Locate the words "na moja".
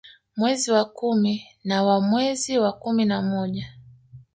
3.05-3.73